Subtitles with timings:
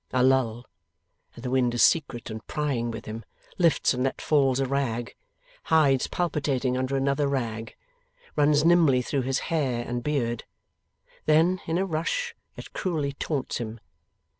[0.09, 0.65] A lull,
[1.35, 3.23] and the wind is secret and prying with him;
[3.59, 5.13] lifts and lets falls a rag;
[5.65, 7.75] hides palpitating under another rag;
[8.35, 10.43] runs nimbly through his hair and beard.
[11.27, 13.79] Then, in a rush, it cruelly taunts him.